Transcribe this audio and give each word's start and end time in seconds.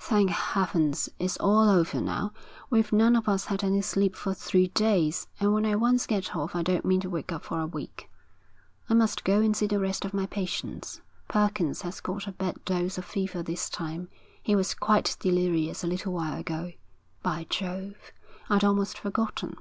'Thank 0.00 0.28
heavens, 0.28 1.08
it's 1.18 1.38
all 1.38 1.66
over 1.70 1.98
now. 1.98 2.30
We've 2.68 2.92
none 2.92 3.16
of 3.16 3.26
us 3.26 3.46
had 3.46 3.64
any 3.64 3.80
sleep 3.80 4.14
for 4.16 4.34
three 4.34 4.66
days, 4.66 5.28
and 5.40 5.54
when 5.54 5.64
I 5.64 5.76
once 5.76 6.06
get 6.06 6.36
off 6.36 6.54
I 6.54 6.60
don't 6.62 6.84
mean 6.84 7.00
to 7.00 7.08
wake 7.08 7.32
up 7.32 7.44
for 7.44 7.60
a 7.62 7.66
week.' 7.66 8.10
'I 8.90 8.92
must 8.92 9.24
go 9.24 9.40
and 9.40 9.56
see 9.56 9.66
the 9.66 9.78
rest 9.78 10.04
of 10.04 10.12
my 10.12 10.26
patients. 10.26 11.00
Perkins 11.28 11.80
has 11.80 12.02
got 12.02 12.26
a 12.26 12.32
bad 12.32 12.62
dose 12.66 12.98
of 12.98 13.06
fever 13.06 13.42
this 13.42 13.70
time. 13.70 14.10
He 14.42 14.54
was 14.54 14.74
quite 14.74 15.16
delirious 15.20 15.82
a 15.82 15.86
little 15.86 16.12
while 16.12 16.38
ago.' 16.38 16.74
'By 17.22 17.46
Jove, 17.48 18.12
I'd 18.50 18.64
almost 18.64 18.98
forgotten.' 18.98 19.56